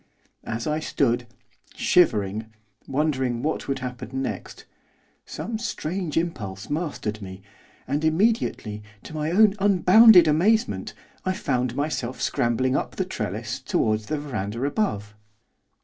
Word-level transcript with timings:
As 0.45 0.65
I 0.65 0.79
stood, 0.79 1.27
shivering, 1.75 2.47
wondering 2.87 3.43
what 3.43 3.67
would 3.67 3.77
happen 3.85 4.23
next, 4.23 4.65
some 5.27 5.59
strange 5.59 6.17
impulse 6.17 6.71
mastered 6.71 7.21
me, 7.21 7.43
and, 7.87 8.03
immediately, 8.03 8.81
to 9.03 9.13
my 9.13 9.29
own 9.29 9.53
unbounded 9.59 10.27
amazement, 10.27 10.95
I 11.23 11.33
found 11.33 11.75
myself 11.75 12.19
scrambling 12.19 12.75
up 12.75 12.95
the 12.95 13.05
trellis 13.05 13.59
towards 13.59 14.07
the 14.07 14.17
verandah 14.17 14.63
above. 14.65 15.13